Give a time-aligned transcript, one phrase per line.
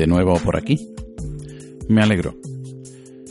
[0.00, 0.88] de nuevo por aquí.
[1.88, 2.34] Me alegro.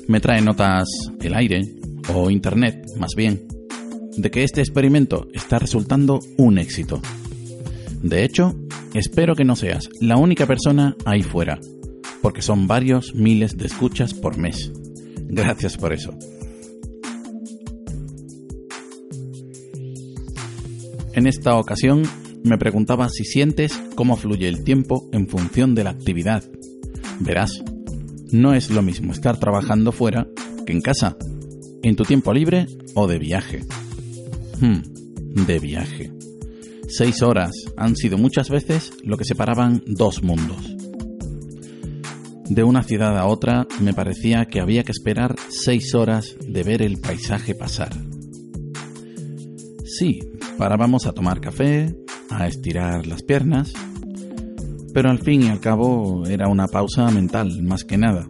[0.07, 0.88] Me trae notas
[1.19, 1.68] el aire,
[2.13, 3.47] o Internet más bien,
[4.15, 7.01] de que este experimento está resultando un éxito.
[8.04, 8.55] De hecho,
[8.93, 11.59] espero que no seas la única persona ahí fuera,
[12.21, 14.71] porque son varios miles de escuchas por mes.
[15.23, 16.14] Gracias por eso.
[21.14, 22.04] En esta ocasión
[22.43, 26.43] me preguntaba si sientes cómo fluye el tiempo en función de la actividad.
[27.20, 27.64] Verás,
[28.32, 30.28] no es lo mismo estar trabajando fuera
[30.65, 31.18] que en casa,
[31.84, 33.62] en tu tiempo libre o de viaje.
[34.59, 34.81] Hmm,
[35.45, 36.12] de viaje.
[36.88, 40.76] Seis horas han sido muchas veces lo que separaban dos mundos.
[42.50, 46.81] De una ciudad a otra me parecía que había que esperar seis horas de ver
[46.81, 47.94] el paisaje pasar.
[49.86, 50.20] Sí,
[50.58, 51.96] parábamos a tomar café,
[52.30, 53.73] a estirar las piernas,
[54.94, 58.30] pero al fin y al cabo era una pausa mental, más que nada.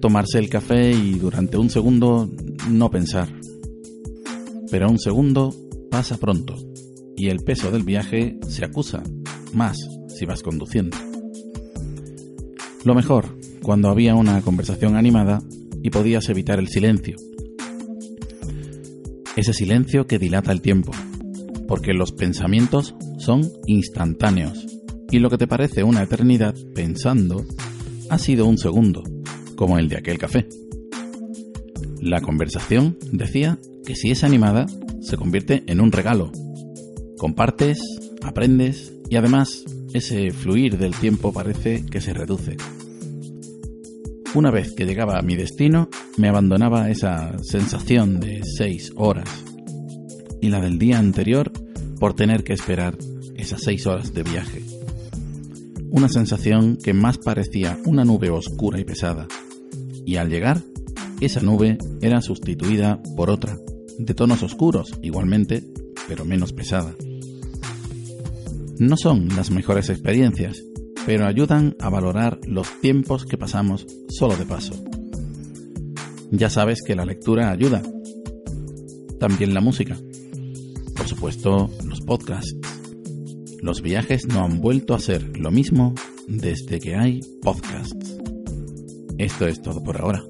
[0.00, 2.30] Tomarse el café y durante un segundo
[2.68, 3.28] no pensar.
[4.70, 5.54] Pero un segundo
[5.90, 6.54] pasa pronto
[7.16, 9.02] y el peso del viaje se acusa,
[9.52, 9.76] más
[10.08, 10.96] si vas conduciendo.
[12.84, 15.42] Lo mejor, cuando había una conversación animada
[15.82, 17.16] y podías evitar el silencio.
[19.36, 20.92] Ese silencio que dilata el tiempo,
[21.70, 24.66] porque los pensamientos son instantáneos
[25.08, 27.44] y lo que te parece una eternidad pensando
[28.10, 29.04] ha sido un segundo,
[29.54, 30.48] como el de aquel café.
[32.00, 34.66] La conversación decía que si es animada,
[35.00, 36.32] se convierte en un regalo.
[37.16, 37.78] Compartes,
[38.20, 42.56] aprendes y además ese fluir del tiempo parece que se reduce.
[44.34, 49.44] Una vez que llegaba a mi destino, me abandonaba esa sensación de seis horas
[50.40, 51.52] y la del día anterior
[52.00, 52.96] por tener que esperar
[53.36, 54.62] esas seis horas de viaje.
[55.90, 59.28] Una sensación que más parecía una nube oscura y pesada.
[60.06, 60.62] Y al llegar,
[61.20, 63.58] esa nube era sustituida por otra,
[63.98, 65.62] de tonos oscuros igualmente,
[66.08, 66.94] pero menos pesada.
[68.78, 70.64] No son las mejores experiencias,
[71.04, 74.72] pero ayudan a valorar los tiempos que pasamos solo de paso.
[76.30, 77.82] Ya sabes que la lectura ayuda,
[79.18, 79.98] también la música
[81.10, 82.56] supuesto, los podcasts.
[83.60, 85.92] Los viajes no han vuelto a ser lo mismo
[86.28, 88.16] desde que hay podcasts.
[89.18, 90.22] Esto es todo por ahora.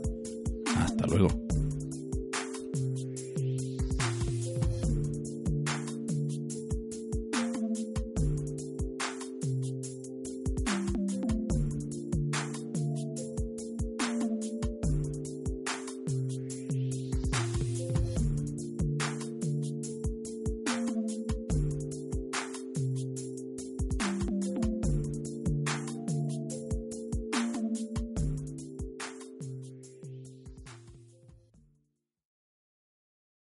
[0.76, 1.49] Hasta luego.